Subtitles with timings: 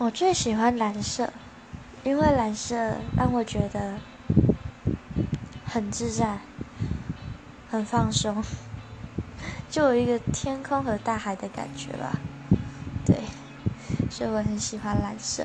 [0.00, 1.28] 我最喜欢蓝色
[2.04, 2.76] 因为蓝色
[3.16, 3.98] 让我觉得
[5.64, 6.38] 很自在
[7.68, 8.44] 很放松
[9.68, 12.12] 就有一个天空和大海的感觉吧。
[13.04, 13.16] 对
[14.08, 15.44] 所以我很喜欢蓝色。